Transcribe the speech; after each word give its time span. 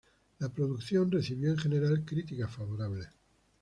La 0.39 0.49
producción 0.49 1.11
recibió 1.11 1.51
en 1.51 1.59
general 1.59 2.03
críticas 2.03 2.49
favorables. 2.51 3.07